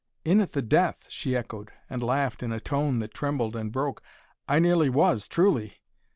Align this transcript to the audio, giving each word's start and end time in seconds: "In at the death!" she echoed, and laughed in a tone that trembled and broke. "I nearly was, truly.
"In 0.25 0.41
at 0.41 0.53
the 0.53 0.63
death!" 0.63 1.05
she 1.09 1.35
echoed, 1.35 1.71
and 1.87 2.01
laughed 2.01 2.41
in 2.41 2.51
a 2.51 2.59
tone 2.59 2.97
that 2.97 3.13
trembled 3.13 3.55
and 3.55 3.71
broke. 3.71 4.01
"I 4.47 4.57
nearly 4.57 4.89
was, 4.89 5.27
truly. 5.27 5.75